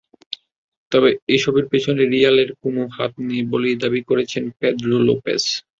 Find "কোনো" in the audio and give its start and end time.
2.63-2.81